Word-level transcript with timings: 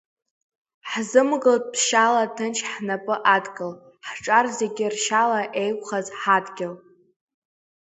Ҳзымгылт 0.89 1.65
ԥшьала 1.73 2.23
ҭынч 2.35 2.57
ҳнап 2.71 3.05
адкыл, 3.35 3.73
ҳҿар 4.07 4.45
зегь 4.57 4.81
ршьала 4.93 5.41
еиқәхаз 5.61 6.07
ҳадгьыл. 6.19 6.73